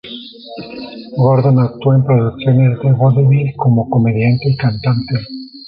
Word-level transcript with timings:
Gordon 1.15 1.59
actuó 1.59 1.93
en 1.93 2.03
producciones 2.03 2.79
de 2.79 2.91
vodevil 2.91 3.53
como 3.55 3.87
comediante 3.87 4.49
y 4.49 4.55
cantante. 4.57 5.13